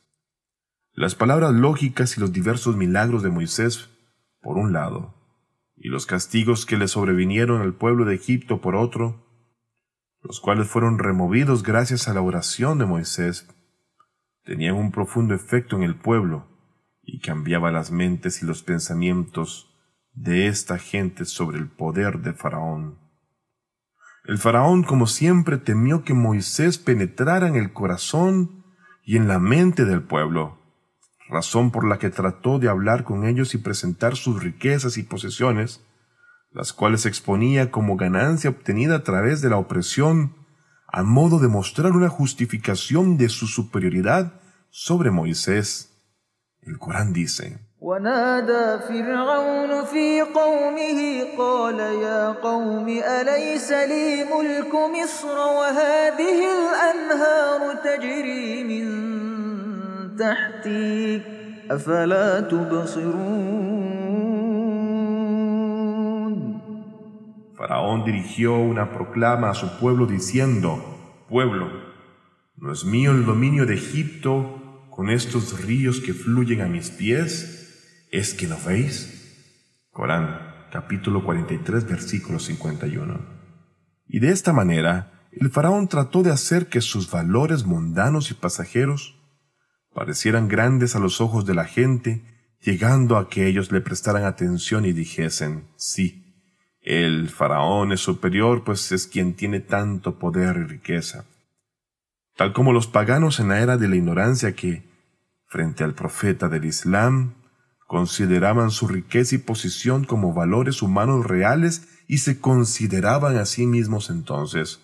Las 0.93 1.15
palabras 1.15 1.53
lógicas 1.53 2.17
y 2.17 2.21
los 2.21 2.31
diversos 2.31 2.75
milagros 2.75 3.23
de 3.23 3.29
Moisés, 3.29 3.89
por 4.41 4.57
un 4.57 4.71
lado, 4.71 5.13
y 5.75 5.89
los 5.89 6.05
castigos 6.05 6.65
que 6.65 6.77
le 6.77 6.87
sobrevinieron 6.87 7.61
al 7.61 7.73
pueblo 7.73 8.05
de 8.05 8.15
Egipto 8.15 8.61
por 8.61 8.75
otro, 8.75 9.25
los 10.21 10.39
cuales 10.39 10.67
fueron 10.67 10.97
removidos 10.97 11.63
gracias 11.63 12.07
a 12.07 12.13
la 12.13 12.21
oración 12.21 12.79
de 12.79 12.85
Moisés, 12.85 13.47
tenían 14.43 14.75
un 14.75 14.91
profundo 14.91 15.33
efecto 15.33 15.75
en 15.75 15.83
el 15.83 15.95
pueblo 15.95 16.47
y 17.01 17.19
cambiaba 17.19 17.71
las 17.71 17.91
mentes 17.91 18.41
y 18.41 18.45
los 18.45 18.63
pensamientos 18.63 19.75
de 20.13 20.47
esta 20.47 20.77
gente 20.77 21.25
sobre 21.25 21.57
el 21.57 21.67
poder 21.67 22.19
de 22.21 22.33
Faraón. 22.33 23.04
El 24.27 24.39
faraón, 24.39 24.83
como 24.83 25.05
siempre, 25.05 25.57
temió 25.57 26.03
que 26.03 26.15
Moisés 26.15 26.79
penetrara 26.79 27.47
en 27.47 27.55
el 27.55 27.73
corazón 27.73 28.63
y 29.03 29.17
en 29.17 29.27
la 29.27 29.37
mente 29.37 29.85
del 29.85 30.01
pueblo, 30.01 30.57
razón 31.29 31.69
por 31.71 31.87
la 31.87 31.99
que 31.99 32.09
trató 32.09 32.57
de 32.57 32.67
hablar 32.67 33.03
con 33.03 33.25
ellos 33.25 33.53
y 33.53 33.59
presentar 33.59 34.15
sus 34.15 34.41
riquezas 34.41 34.97
y 34.97 35.03
posesiones, 35.03 35.85
las 36.51 36.73
cuales 36.73 37.05
exponía 37.05 37.69
como 37.69 37.97
ganancia 37.97 38.49
obtenida 38.49 38.95
a 38.95 39.03
través 39.03 39.41
de 39.41 39.49
la 39.49 39.57
opresión, 39.57 40.35
a 40.87 41.03
modo 41.03 41.37
de 41.39 41.47
mostrar 41.47 41.91
una 41.91 42.09
justificación 42.09 43.17
de 43.17 43.29
su 43.29 43.45
superioridad 43.45 44.41
sobre 44.71 45.11
Moisés. 45.11 46.01
El 46.61 46.79
Corán 46.79 47.13
dice, 47.13 47.64
ونادى 47.81 48.79
فرعون 48.87 49.85
في 49.85 50.21
قومه 50.21 51.23
قال 51.37 51.79
يا 51.79 52.31
قوم 52.31 52.87
أليس 52.87 53.71
لي 53.71 54.23
ملك 54.23 54.75
مصر 54.75 55.37
وهذه 55.37 56.39
الأنهار 56.55 57.75
تجري 57.83 58.63
من 58.63 58.85
تحتي 60.17 61.21
أفلا 61.71 62.39
تبصرون 62.39 63.65
Faraón 67.57 68.03
dirigió 68.03 68.57
una 68.57 68.91
proclama 68.91 69.49
a 69.49 69.53
su 69.53 69.79
pueblo 69.79 70.05
diciendo, 70.05 70.69
Pueblo, 71.29 71.69
¿no 72.57 72.73
es 72.73 72.83
mío 72.83 73.11
el 73.11 73.25
dominio 73.25 73.65
de 73.65 73.75
Egipto 73.75 74.87
con 74.89 75.09
estos 75.09 75.65
ríos 75.65 76.01
que 76.01 76.13
fluyen 76.13 76.61
a 76.61 76.67
mis 76.67 76.89
pies? 76.89 77.54
¿Es 78.11 78.33
que 78.33 78.47
no 78.47 78.57
veis? 78.65 79.87
Corán, 79.91 80.67
capítulo 80.71 81.23
43, 81.23 81.87
versículo 81.87 82.39
51. 82.39 83.19
Y 84.07 84.19
de 84.19 84.31
esta 84.31 84.53
manera, 84.53 85.27
el 85.31 85.49
faraón 85.49 85.87
trató 85.87 86.23
de 86.23 86.31
hacer 86.31 86.67
que 86.67 86.81
sus 86.81 87.09
valores 87.09 87.65
mundanos 87.65 88.31
y 88.31 88.35
pasajeros 88.35 89.19
parecieran 89.93 90.47
grandes 90.47 90.95
a 90.95 90.99
los 90.99 91.21
ojos 91.21 91.45
de 91.45 91.55
la 91.55 91.65
gente, 91.65 92.23
llegando 92.61 93.17
a 93.17 93.29
que 93.29 93.47
ellos 93.47 93.71
le 93.71 93.81
prestaran 93.81 94.23
atención 94.23 94.85
y 94.85 94.93
dijesen, 94.93 95.67
sí, 95.77 96.25
el 96.81 97.29
faraón 97.29 97.91
es 97.91 98.01
superior, 98.01 98.63
pues 98.63 98.91
es 98.91 99.07
quien 99.07 99.33
tiene 99.33 99.59
tanto 99.59 100.19
poder 100.19 100.57
y 100.57 100.63
riqueza. 100.63 101.25
Tal 102.35 102.53
como 102.53 102.73
los 102.73 102.87
paganos 102.87 103.39
en 103.39 103.47
la 103.47 103.61
era 103.61 103.77
de 103.77 103.87
la 103.87 103.95
ignorancia 103.95 104.53
que, 104.53 104.83
frente 105.47 105.83
al 105.83 105.95
profeta 105.95 106.49
del 106.49 106.65
Islam, 106.65 107.33
consideraban 107.85 108.71
su 108.71 108.87
riqueza 108.87 109.35
y 109.35 109.39
posición 109.39 110.05
como 110.05 110.33
valores 110.33 110.81
humanos 110.81 111.25
reales 111.25 111.87
y 112.07 112.19
se 112.19 112.39
consideraban 112.39 113.37
a 113.37 113.45
sí 113.45 113.65
mismos 113.67 114.09
entonces 114.09 114.79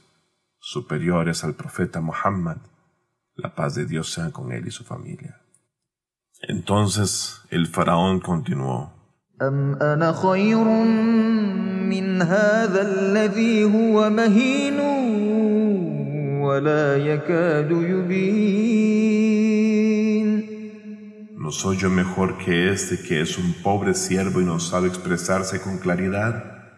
superiores 0.59 1.43
al 1.43 1.55
profeta 1.55 2.01
Muhammad, 2.01 2.57
la 3.35 3.55
paz 3.55 3.75
de 3.75 3.85
Dios 3.85 4.11
sea 4.11 4.31
con 4.31 4.51
él 4.51 4.67
y 4.67 4.71
su 4.71 4.83
familia. 4.83 5.41
Entonces 6.41 7.41
el 7.49 7.67
faraón 7.67 8.19
continuó. 8.19 8.93
¿No 21.41 21.51
soy 21.51 21.77
yo 21.77 21.89
mejor 21.89 22.37
que 22.37 22.71
este 22.71 23.01
que 23.01 23.19
es 23.19 23.39
un 23.39 23.53
pobre 23.63 23.95
siervo 23.95 24.41
y 24.41 24.45
no 24.45 24.59
sabe 24.59 24.87
expresarse 24.87 25.59
con 25.59 25.79
claridad? 25.79 26.69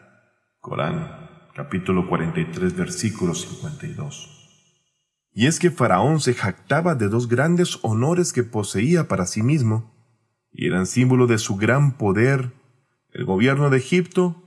Corán, 0.62 1.28
capítulo 1.54 2.08
43, 2.08 2.74
versículo 2.74 3.36
52. 3.36 5.28
Y 5.34 5.48
es 5.48 5.60
que 5.60 5.70
Faraón 5.70 6.22
se 6.22 6.34
jactaba 6.34 6.96
de 6.96 7.10
dos 7.10 7.28
grandes 7.28 7.78
honores 7.82 8.32
que 8.32 8.44
poseía 8.44 9.10
para 9.10 9.26
sí 9.26 9.44
mismo, 9.44 9.94
y 10.50 10.68
eran 10.68 10.86
símbolo 10.86 11.28
de 11.28 11.40
su 11.40 11.58
gran 11.58 11.98
poder, 11.98 12.54
el 13.12 13.26
gobierno 13.26 13.70
de 13.70 13.80
Egipto 13.80 14.42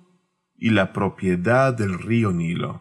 y 0.56 0.70
la 0.70 0.94
propiedad 0.94 1.74
del 1.74 1.98
río 1.98 2.32
Nilo. 2.32 2.80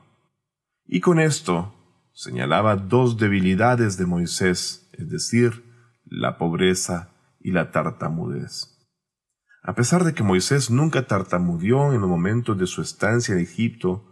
Y 0.85 1.01
con 1.01 1.19
esto 1.19 1.75
señalaba 2.13 2.77
dos 2.77 3.17
debilidades 3.17 3.97
de 3.97 4.05
Moisés, 4.05 4.89
es 4.93 5.09
decir, 5.09 5.65
la 6.05 6.37
pobreza 6.37 7.11
y 7.45 7.51
la 7.51 7.69
tartamudez. 7.69 8.75
A 9.61 9.75
pesar 9.75 10.03
de 10.03 10.15
que 10.15 10.23
Moisés 10.23 10.71
nunca 10.71 11.05
tartamudeó 11.05 11.93
en 11.93 12.01
los 12.01 12.09
momentos 12.09 12.57
de 12.57 12.65
su 12.65 12.81
estancia 12.81 13.35
en 13.35 13.41
Egipto 13.41 14.03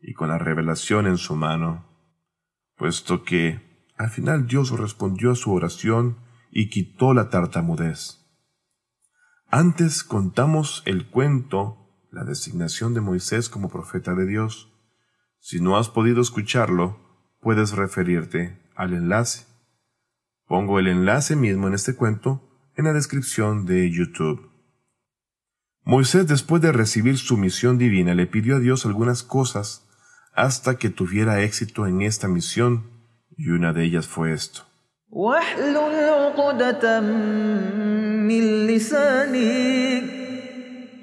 y 0.00 0.14
con 0.14 0.30
la 0.30 0.38
revelación 0.38 1.06
en 1.06 1.18
su 1.18 1.36
mano, 1.36 1.86
puesto 2.78 3.24
que 3.24 3.90
al 3.98 4.08
final 4.08 4.46
Dios 4.46 4.70
respondió 4.70 5.32
a 5.32 5.34
su 5.34 5.52
oración 5.52 6.16
y 6.50 6.70
quitó 6.70 7.12
la 7.12 7.28
tartamudez. 7.28 8.24
Antes 9.50 10.02
contamos 10.02 10.82
el 10.86 11.10
cuento, 11.10 11.92
la 12.10 12.24
designación 12.24 12.94
de 12.94 13.02
Moisés 13.02 13.50
como 13.50 13.68
profeta 13.68 14.14
de 14.14 14.24
Dios. 14.24 14.72
Si 15.40 15.60
no 15.60 15.76
has 15.76 15.90
podido 15.90 16.22
escucharlo, 16.22 16.98
puedes 17.42 17.72
referirte 17.72 18.66
al 18.74 18.94
enlace. 18.94 19.44
Pongo 20.46 20.78
el 20.78 20.86
enlace 20.86 21.36
mismo 21.36 21.68
en 21.68 21.74
este 21.74 21.94
cuento 21.94 22.47
en 22.78 22.84
la 22.84 22.92
descripción 22.92 23.66
de 23.66 23.90
YouTube. 23.90 24.50
Moisés, 25.82 26.28
después 26.28 26.62
de 26.62 26.70
recibir 26.70 27.18
su 27.18 27.36
misión 27.36 27.76
divina, 27.76 28.14
le 28.14 28.28
pidió 28.28 28.54
a 28.54 28.60
Dios 28.60 28.86
algunas 28.86 29.24
cosas 29.24 29.88
hasta 30.32 30.78
que 30.78 30.88
tuviera 30.88 31.42
éxito 31.42 31.88
en 31.88 32.02
esta 32.02 32.28
misión, 32.28 32.84
y 33.36 33.48
una 33.48 33.72
de 33.72 33.82
ellas 33.84 34.06
fue 34.06 34.32
esto. 34.32 34.62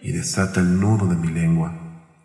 Y 0.02 0.12
desata 0.14 0.62
el 0.62 0.80
nudo 0.80 1.08
de 1.08 1.18
mi 1.18 1.28
lengua. 1.28 1.74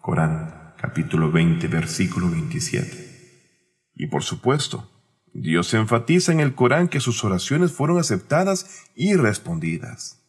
Corán, 0.00 0.74
capítulo 0.80 1.32
20, 1.32 1.66
versículo 1.66 2.30
27. 2.30 3.90
Y 3.96 4.06
por 4.06 4.22
supuesto, 4.22 4.88
Dios 5.32 5.74
enfatiza 5.74 6.32
en 6.32 6.40
el 6.40 6.54
Corán 6.54 6.88
que 6.88 7.00
sus 7.00 7.22
oraciones 7.24 7.72
fueron 7.72 7.98
aceptadas 7.98 8.84
y 8.94 9.14
respondidas. 9.14 10.20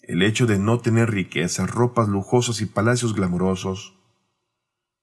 El 0.00 0.22
hecho 0.22 0.46
de 0.46 0.58
no 0.58 0.78
tener 0.78 1.10
riquezas, 1.10 1.70
ropas 1.70 2.08
lujosas 2.08 2.60
y 2.60 2.66
palacios 2.66 3.14
glamurosos, 3.14 3.96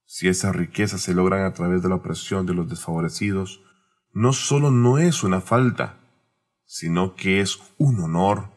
si 0.06 0.28
esas 0.28 0.56
riquezas 0.56 1.02
se 1.02 1.13
logran 1.13 1.43
a 1.43 1.54
través 1.54 1.82
de 1.84 1.89
la 1.89 1.96
opresión 1.96 2.46
de 2.46 2.54
los 2.54 2.70
desfavorecidos, 2.70 3.62
no 4.13 4.34
solo 4.34 4.72
no 4.72 4.98
es 4.98 5.24
una 5.24 5.41
falta, 5.41 6.00
sino 6.65 7.15
que 7.15 7.39
es 7.39 7.60
un 7.78 8.00
honor 8.00 8.52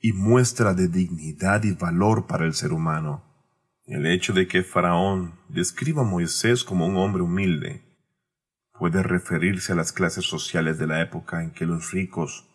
y 0.00 0.12
muestra 0.12 0.74
de 0.74 0.88
dignidad 0.88 1.64
y 1.64 1.72
valor 1.72 2.26
para 2.26 2.44
el 2.44 2.54
ser 2.54 2.72
humano. 2.72 3.24
El 3.86 4.06
hecho 4.06 4.32
de 4.32 4.48
que 4.48 4.62
Faraón 4.62 5.38
describa 5.48 6.02
a 6.02 6.04
Moisés 6.04 6.64
como 6.64 6.86
un 6.86 6.96
hombre 6.96 7.22
humilde, 7.22 7.85
puede 8.78 9.02
referirse 9.02 9.72
a 9.72 9.76
las 9.76 9.92
clases 9.92 10.24
sociales 10.24 10.78
de 10.78 10.86
la 10.86 11.00
época 11.00 11.42
en 11.42 11.50
que 11.50 11.66
los 11.66 11.92
ricos 11.92 12.48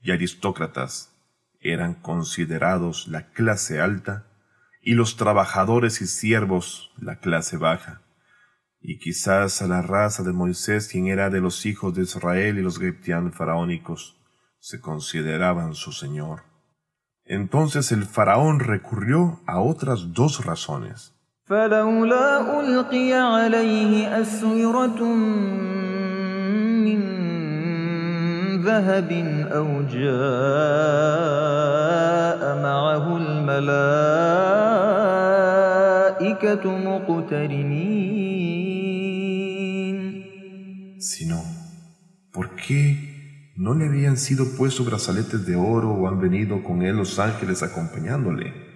y 0.00 0.12
aristócratas 0.12 1.14
eran 1.60 1.94
considerados 1.94 3.08
la 3.08 3.30
clase 3.30 3.80
alta 3.80 4.26
y 4.80 4.94
los 4.94 5.16
trabajadores 5.16 6.00
y 6.00 6.06
siervos 6.06 6.92
la 7.00 7.20
clase 7.20 7.56
baja, 7.56 8.02
y 8.80 8.98
quizás 8.98 9.60
a 9.60 9.66
la 9.66 9.82
raza 9.82 10.22
de 10.22 10.32
Moisés, 10.32 10.88
quien 10.88 11.08
era 11.08 11.30
de 11.30 11.40
los 11.40 11.66
hijos 11.66 11.94
de 11.94 12.02
Israel 12.02 12.58
y 12.58 12.62
los 12.62 12.80
egipcianos 12.80 13.34
faraónicos, 13.34 14.16
se 14.60 14.80
consideraban 14.80 15.74
su 15.74 15.92
señor. 15.92 16.42
Entonces 17.24 17.92
el 17.92 18.04
faraón 18.04 18.60
recurrió 18.60 19.42
a 19.46 19.60
otras 19.60 20.12
dos 20.12 20.44
razones. 20.44 21.17
فلولا 21.48 22.60
ألقي 22.60 23.12
عليه 23.12 24.20
أسورة 24.20 25.04
من 26.84 27.00
ذهب 28.62 29.12
أو 29.52 29.82
جاء 29.82 30.08
معه 32.62 33.16
الملائكة 33.16 33.68
مقترنين 36.78 38.28
Sino, 41.00 41.38
¿por 42.32 42.56
qué 42.56 43.52
no 43.56 43.72
le 43.72 43.86
habían 43.86 44.16
sido 44.18 44.44
puestos 44.58 44.84
brazaletes 44.84 45.46
de 45.46 45.56
oro 45.56 45.92
o 45.92 46.08
han 46.08 46.20
venido 46.20 46.62
con 46.62 46.82
él 46.82 46.96
los 46.96 47.18
ángeles 47.18 47.62
acompañándole? 47.62 48.67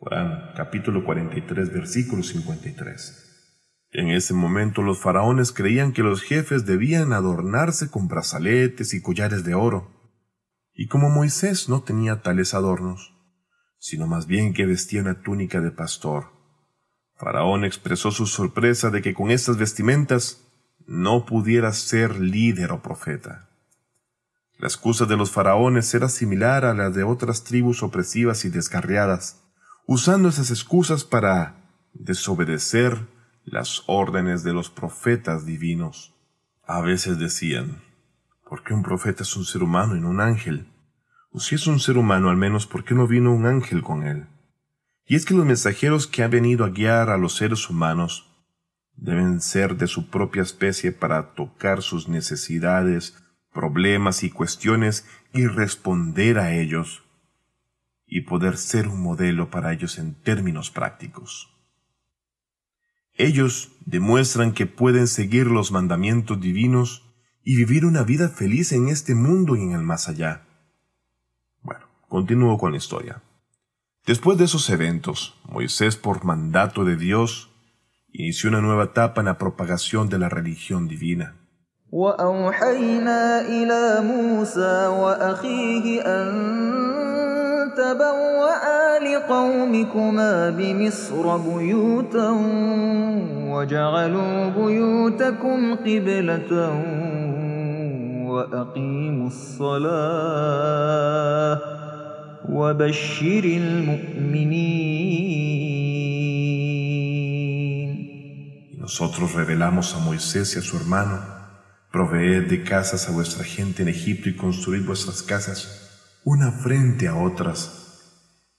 Corán, 0.00 0.52
capítulo 0.56 1.04
43, 1.04 1.74
versículo 1.74 2.22
53. 2.22 3.58
En 3.90 4.08
ese 4.08 4.32
momento 4.32 4.80
los 4.80 4.98
faraones 4.98 5.52
creían 5.52 5.92
que 5.92 6.02
los 6.02 6.22
jefes 6.22 6.64
debían 6.64 7.12
adornarse 7.12 7.90
con 7.90 8.08
brazaletes 8.08 8.94
y 8.94 9.02
collares 9.02 9.44
de 9.44 9.52
oro. 9.52 9.90
Y 10.72 10.88
como 10.88 11.10
Moisés 11.10 11.68
no 11.68 11.82
tenía 11.82 12.22
tales 12.22 12.54
adornos, 12.54 13.12
sino 13.78 14.06
más 14.06 14.26
bien 14.26 14.54
que 14.54 14.64
vestía 14.64 15.02
una 15.02 15.20
túnica 15.20 15.60
de 15.60 15.70
pastor, 15.70 16.28
Faraón 17.14 17.66
expresó 17.66 18.10
su 18.10 18.24
sorpresa 18.24 18.88
de 18.88 19.02
que 19.02 19.12
con 19.12 19.30
estas 19.30 19.58
vestimentas 19.58 20.50
no 20.86 21.26
pudiera 21.26 21.74
ser 21.74 22.18
líder 22.18 22.72
o 22.72 22.80
profeta. 22.80 23.50
La 24.56 24.66
excusa 24.66 25.04
de 25.04 25.18
los 25.18 25.30
faraones 25.30 25.92
era 25.92 26.08
similar 26.08 26.64
a 26.64 26.72
la 26.72 26.88
de 26.88 27.02
otras 27.02 27.44
tribus 27.44 27.82
opresivas 27.82 28.46
y 28.46 28.48
descarriadas, 28.48 29.49
usando 29.86 30.28
esas 30.28 30.50
excusas 30.50 31.04
para 31.04 31.56
desobedecer 31.92 33.06
las 33.44 33.82
órdenes 33.86 34.42
de 34.44 34.52
los 34.52 34.70
profetas 34.70 35.46
divinos. 35.46 36.14
A 36.64 36.80
veces 36.80 37.18
decían, 37.18 37.82
¿por 38.48 38.62
qué 38.62 38.74
un 38.74 38.82
profeta 38.82 39.22
es 39.22 39.36
un 39.36 39.44
ser 39.44 39.62
humano 39.62 39.96
y 39.96 40.00
no 40.00 40.10
un 40.10 40.20
ángel? 40.20 40.68
O 41.32 41.40
si 41.40 41.54
es 41.54 41.66
un 41.66 41.80
ser 41.80 41.96
humano, 41.96 42.30
al 42.30 42.36
menos, 42.36 42.66
¿por 42.66 42.84
qué 42.84 42.94
no 42.94 43.06
vino 43.06 43.32
un 43.32 43.46
ángel 43.46 43.82
con 43.82 44.06
él? 44.06 44.26
Y 45.06 45.16
es 45.16 45.24
que 45.24 45.34
los 45.34 45.44
mensajeros 45.44 46.06
que 46.06 46.22
han 46.22 46.30
venido 46.30 46.64
a 46.64 46.70
guiar 46.70 47.10
a 47.10 47.16
los 47.16 47.34
seres 47.34 47.68
humanos 47.68 48.30
deben 48.94 49.40
ser 49.40 49.76
de 49.76 49.86
su 49.86 50.10
propia 50.10 50.42
especie 50.42 50.92
para 50.92 51.34
tocar 51.34 51.82
sus 51.82 52.08
necesidades, 52.08 53.16
problemas 53.52 54.22
y 54.22 54.30
cuestiones 54.30 55.06
y 55.32 55.46
responder 55.46 56.38
a 56.38 56.52
ellos 56.52 57.02
y 58.10 58.22
poder 58.22 58.56
ser 58.58 58.88
un 58.88 59.00
modelo 59.00 59.50
para 59.50 59.72
ellos 59.72 59.96
en 59.98 60.14
términos 60.14 60.70
prácticos. 60.70 61.48
Ellos 63.14 63.72
demuestran 63.86 64.52
que 64.52 64.66
pueden 64.66 65.06
seguir 65.06 65.46
los 65.46 65.70
mandamientos 65.70 66.40
divinos 66.40 67.06
y 67.44 67.54
vivir 67.54 67.86
una 67.86 68.02
vida 68.02 68.28
feliz 68.28 68.72
en 68.72 68.88
este 68.88 69.14
mundo 69.14 69.54
y 69.54 69.62
en 69.62 69.72
el 69.72 69.82
más 69.82 70.08
allá. 70.08 70.42
Bueno, 71.62 71.86
continúo 72.08 72.58
con 72.58 72.72
la 72.72 72.78
historia. 72.78 73.22
Después 74.06 74.38
de 74.38 74.46
esos 74.46 74.68
eventos, 74.70 75.40
Moisés, 75.44 75.96
por 75.96 76.24
mandato 76.24 76.84
de 76.84 76.96
Dios, 76.96 77.50
inició 78.12 78.50
una 78.50 78.60
nueva 78.60 78.84
etapa 78.84 79.20
en 79.20 79.26
la 79.26 79.38
propagación 79.38 80.08
de 80.08 80.18
la 80.18 80.28
religión 80.28 80.88
divina. 80.88 81.36
تبوأ 87.80 88.98
لقومكما 88.98 90.50
بمصر 90.50 91.36
بيوتا 91.36 92.30
وجعلوا 93.52 94.48
بيوتكم 94.48 95.74
قبلة 95.74 96.52
وأقيموا 98.30 99.26
الصلاة 99.26 100.80
وبشر 102.48 103.44
المؤمنين 103.44 105.00
Nosotros 108.80 109.34
revelamos 109.34 109.94
a 109.94 109.98
Moisés 110.00 110.56
y 110.56 110.58
a 110.58 110.62
su 110.62 110.76
hermano 110.76 111.18
Proveed 111.92 112.48
de 112.48 112.62
casas 112.62 113.08
a 113.08 113.12
vuestra 113.12 113.44
gente 113.44 113.82
en 113.82 113.88
Egipto 113.88 114.28
y 114.28 114.36
construid 114.36 114.84
vuestras 114.84 115.22
casas 115.22 115.89
una 116.24 116.52
frente 116.52 117.08
a 117.08 117.16
otras, 117.16 118.16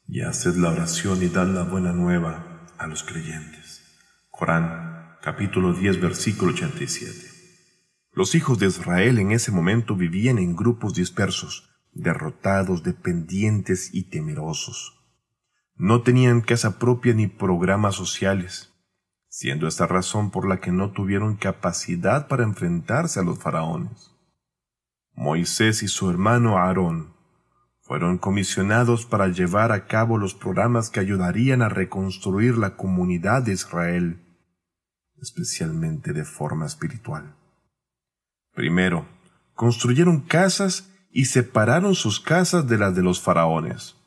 y 0.08 0.22
haced 0.22 0.56
la 0.56 0.72
oración 0.72 1.22
y 1.24 1.28
dad 1.28 1.48
la 1.48 1.64
buena 1.64 1.94
nueva 1.94 2.68
a 2.78 2.88
los 2.88 3.04
creyentes. 3.04 3.82
Corán, 4.30 5.18
capítulo 5.22 5.74
10, 5.74 6.02
versículo 6.02 6.52
87. 6.54 7.14
Los 8.14 8.36
hijos 8.36 8.60
de 8.60 8.68
Israel 8.68 9.20
en 9.20 9.32
ese 9.32 9.52
momento 9.52 9.96
vivían 9.96 10.38
en 10.38 10.56
grupos 10.56 10.94
dispersos, 10.94 11.70
derrotados, 11.94 12.84
dependientes 12.84 13.94
y 13.94 14.10
temerosos. 14.10 15.00
No 15.76 16.02
tenían 16.02 16.42
casa 16.42 16.80
propia 16.80 17.14
ni 17.14 17.28
programas 17.28 17.96
sociales 17.96 18.72
siendo 19.32 19.66
esta 19.66 19.88
razón 19.88 20.30
por 20.30 20.46
la 20.46 20.60
que 20.60 20.74
no 20.74 20.92
tuvieron 20.92 21.38
capacidad 21.38 22.28
para 22.28 22.44
enfrentarse 22.44 23.22
a 23.22 23.24
los 23.24 23.40
faraones. 23.40 24.12
Moisés 25.14 25.84
y 25.84 25.88
su 25.88 26.10
hermano 26.10 26.58
Aarón 26.58 27.14
fueron 27.92 28.20
comisionados 28.20 29.06
para 29.06 29.28
llevar 29.28 29.74
a 29.74 29.86
cabo 29.86 30.18
los 30.18 30.34
programas 30.34 30.90
que 30.90 31.02
ayudarían 31.02 31.62
a 31.62 31.68
reconstruir 31.68 32.58
la 32.58 32.78
comunidad 32.78 33.44
de 33.44 33.52
Israel, 33.52 34.22
especialmente 35.22 36.14
de 36.14 36.24
forma 36.24 36.66
espiritual. 36.66 37.36
Primero, 38.54 39.10
construyeron 39.56 40.22
casas 40.22 40.90
y 41.12 41.26
separaron 41.26 41.94
sus 41.94 42.22
casas 42.22 42.66
de 42.66 42.78
las 42.78 42.96
de 42.96 43.02
los 43.02 43.20
faraones. 43.20 43.98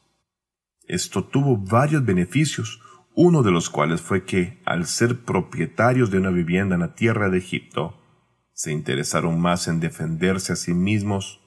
Esto 0.89 1.23
tuvo 1.23 1.59
varios 1.59 2.07
beneficios, 2.07 2.81
uno 3.15 3.43
de 3.43 3.51
los 3.51 3.69
cuales 3.69 4.01
fue 4.01 4.25
que, 4.25 4.63
al 4.65 4.87
ser 4.87 5.27
propietarios 5.27 6.11
de 6.11 6.17
una 6.17 6.31
vivienda 6.31 6.77
en 6.77 6.81
la 6.81 6.95
tierra 6.95 7.29
de 7.29 7.37
Egipto, 7.37 8.01
se 8.55 8.73
interesaron 8.73 9.39
más 9.43 9.69
en 9.69 9.79
defenderse 9.79 10.55
a 10.55 10.57
sí 10.57 10.73
mismos, 10.73 11.43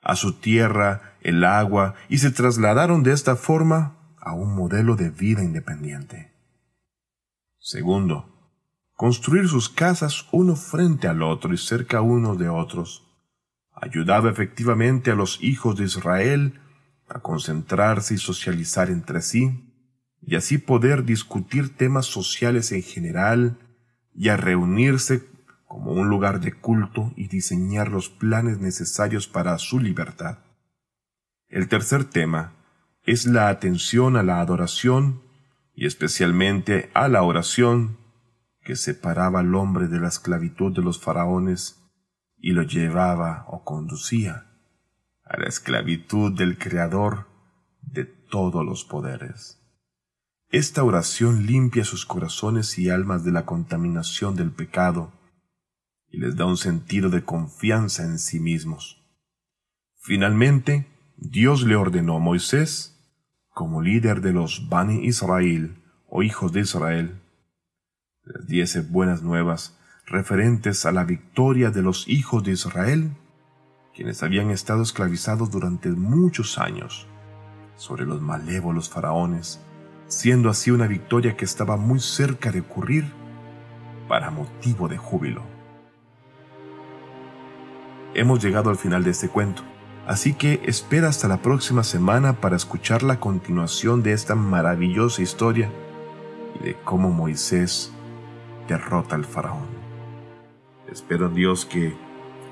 a 0.00 0.16
su 0.16 0.34
tierra, 0.40 1.13
el 1.24 1.42
agua, 1.42 1.94
y 2.08 2.18
se 2.18 2.30
trasladaron 2.30 3.02
de 3.02 3.12
esta 3.12 3.34
forma 3.34 3.96
a 4.20 4.34
un 4.34 4.54
modelo 4.54 4.94
de 4.94 5.10
vida 5.10 5.42
independiente. 5.42 6.32
Segundo, 7.58 8.52
construir 8.94 9.48
sus 9.48 9.68
casas 9.68 10.26
uno 10.30 10.54
frente 10.54 11.08
al 11.08 11.22
otro 11.22 11.52
y 11.52 11.58
cerca 11.58 12.00
uno 12.00 12.36
de 12.36 12.48
otros 12.48 13.04
ayudaba 13.74 14.30
efectivamente 14.30 15.10
a 15.10 15.14
los 15.14 15.42
hijos 15.42 15.76
de 15.76 15.84
Israel 15.84 16.60
a 17.08 17.20
concentrarse 17.20 18.14
y 18.14 18.18
socializar 18.18 18.88
entre 18.88 19.20
sí, 19.20 19.70
y 20.22 20.36
así 20.36 20.58
poder 20.58 21.04
discutir 21.04 21.76
temas 21.76 22.06
sociales 22.06 22.72
en 22.72 22.82
general 22.82 23.58
y 24.14 24.28
a 24.28 24.36
reunirse 24.36 25.22
como 25.66 25.92
un 25.92 26.08
lugar 26.08 26.40
de 26.40 26.52
culto 26.52 27.12
y 27.16 27.28
diseñar 27.28 27.90
los 27.90 28.08
planes 28.08 28.58
necesarios 28.58 29.26
para 29.26 29.58
su 29.58 29.80
libertad. 29.80 30.38
El 31.54 31.68
tercer 31.68 32.02
tema 32.02 32.52
es 33.04 33.26
la 33.26 33.48
atención 33.48 34.16
a 34.16 34.24
la 34.24 34.40
adoración 34.40 35.22
y 35.72 35.86
especialmente 35.86 36.90
a 36.94 37.06
la 37.06 37.22
oración 37.22 37.96
que 38.64 38.74
separaba 38.74 39.38
al 39.38 39.54
hombre 39.54 39.86
de 39.86 40.00
la 40.00 40.08
esclavitud 40.08 40.74
de 40.74 40.82
los 40.82 41.00
faraones 41.00 41.80
y 42.38 42.54
lo 42.54 42.64
llevaba 42.64 43.44
o 43.46 43.62
conducía 43.62 44.50
a 45.22 45.38
la 45.38 45.46
esclavitud 45.46 46.36
del 46.36 46.58
Creador 46.58 47.28
de 47.82 48.04
todos 48.04 48.66
los 48.66 48.84
poderes. 48.84 49.60
Esta 50.48 50.82
oración 50.82 51.46
limpia 51.46 51.84
sus 51.84 52.04
corazones 52.04 52.76
y 52.80 52.90
almas 52.90 53.22
de 53.22 53.30
la 53.30 53.46
contaminación 53.46 54.34
del 54.34 54.50
pecado 54.50 55.12
y 56.08 56.18
les 56.18 56.34
da 56.34 56.46
un 56.46 56.56
sentido 56.56 57.10
de 57.10 57.22
confianza 57.22 58.02
en 58.02 58.18
sí 58.18 58.40
mismos. 58.40 59.06
Finalmente, 60.00 60.92
Dios 61.16 61.62
le 61.62 61.76
ordenó 61.76 62.16
a 62.16 62.20
Moisés, 62.20 63.00
como 63.50 63.82
líder 63.82 64.20
de 64.20 64.32
los 64.32 64.68
Bani 64.68 65.04
Israel 65.06 65.82
o 66.08 66.22
hijos 66.22 66.52
de 66.52 66.60
Israel, 66.60 67.20
les 68.24 68.46
diese 68.46 68.80
buenas 68.80 69.22
nuevas 69.22 69.78
referentes 70.06 70.86
a 70.86 70.92
la 70.92 71.04
victoria 71.04 71.70
de 71.70 71.82
los 71.82 72.08
hijos 72.08 72.42
de 72.44 72.52
Israel, 72.52 73.16
quienes 73.94 74.22
habían 74.22 74.50
estado 74.50 74.82
esclavizados 74.82 75.50
durante 75.50 75.90
muchos 75.90 76.58
años, 76.58 77.06
sobre 77.76 78.04
los 78.04 78.20
malévolos 78.20 78.88
faraones 78.90 79.60
siendo 80.06 80.48
así 80.50 80.70
una 80.70 80.86
victoria 80.86 81.36
que 81.36 81.44
estaba 81.44 81.76
muy 81.76 82.00
cerca 82.00 82.52
de 82.52 82.60
ocurrir 82.60 83.04
para 84.08 84.30
motivo 84.30 84.88
de 84.88 84.96
júbilo. 84.96 85.42
Hemos 88.14 88.42
llegado 88.42 88.70
al 88.70 88.76
final 88.76 89.02
de 89.02 89.10
este 89.10 89.28
cuento, 89.28 89.62
así 90.06 90.34
que 90.34 90.60
espera 90.64 91.08
hasta 91.08 91.28
la 91.28 91.38
próxima 91.42 91.84
semana 91.84 92.40
para 92.40 92.56
escuchar 92.56 93.02
la 93.02 93.20
continuación 93.20 94.02
de 94.02 94.12
esta 94.12 94.34
maravillosa 94.34 95.22
historia 95.22 95.70
y 96.58 96.64
de 96.64 96.76
cómo 96.84 97.10
Moisés 97.10 97.92
derrota 98.68 99.14
al 99.14 99.24
faraón. 99.24 99.66
Espero 100.90 101.28
Dios 101.28 101.64
que 101.64 101.94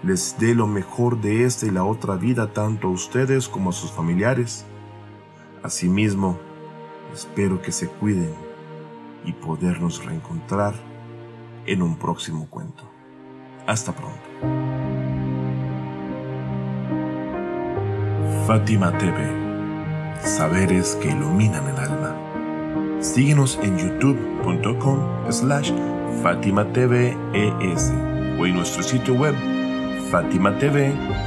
les 0.03 0.37
dé 0.38 0.55
lo 0.55 0.67
mejor 0.67 1.21
de 1.21 1.45
esta 1.45 1.67
y 1.67 1.71
la 1.71 1.85
otra 1.85 2.17
vida 2.17 2.53
tanto 2.53 2.88
a 2.88 2.91
ustedes 2.91 3.49
como 3.49 3.71
a 3.71 3.73
sus 3.73 3.93
familiares. 3.93 4.65
Asimismo, 5.62 6.38
Espero 7.12 7.61
que 7.61 7.73
se 7.73 7.88
cuiden 7.88 8.35
y 9.25 9.33
podernos 9.33 10.05
reencontrar 10.05 10.75
en 11.67 11.83
un 11.83 11.97
próximo 11.97 12.49
cuento. 12.49 12.91
Hasta 13.67 13.93
pronto. 13.93 14.91
Fátima 18.46 18.90
TV. 18.98 19.16
Saberes 20.24 20.96
que 21.00 21.11
iluminan 21.11 21.68
el 21.68 21.76
alma. 21.76 22.16
Síguenos 23.00 23.59
en 23.62 23.78
youtube.com 23.78 24.98
slash 25.31 25.70
Fátima 26.22 26.64
o 28.38 28.46
en 28.46 28.55
nuestro 28.55 28.83
sitio 28.83 29.14
web 29.14 29.37
fatimatv.es. 30.11 31.22